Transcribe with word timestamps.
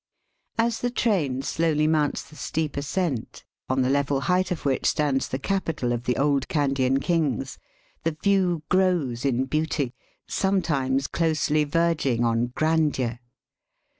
As 0.57 0.79
the 0.79 0.89
train 0.89 1.43
slowly 1.43 1.85
mounts 1.85 2.23
the 2.23 2.35
steep 2.35 2.75
ascent, 2.75 3.43
on 3.69 3.83
the 3.83 3.89
level 3.91 4.21
height 4.21 4.49
of 4.49 4.65
which 4.65 4.87
stands 4.87 5.27
the 5.27 5.37
capital 5.37 5.93
of 5.93 6.05
the 6.05 6.17
old 6.17 6.47
Kandian 6.47 6.99
kings, 6.99 7.59
the 8.01 8.17
view 8.23 8.63
grows 8.67 9.25
in 9.25 9.45
beauty, 9.45 9.93
sometimes 10.27 11.05
closely 11.05 11.65
verging 11.65 12.25
on 12.25 12.47
grandeur. 12.47 13.19